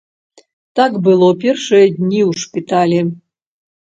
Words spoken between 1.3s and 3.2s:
першыя дні ў шпіталі.